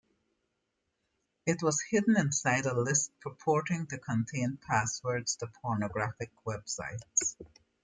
It 1.45 1.61
was 1.61 1.79
hidden 1.83 2.17
inside 2.17 2.65
a 2.65 2.73
list 2.73 3.11
purporting 3.19 3.85
to 3.85 3.99
contain 3.99 4.57
passwords 4.57 5.35
to 5.35 5.47
pornographic 5.61 6.31
websites. 6.43 7.35